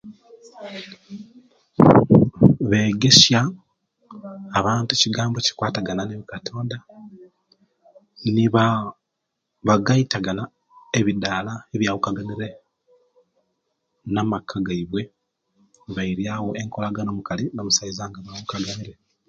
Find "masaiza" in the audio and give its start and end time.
17.67-18.03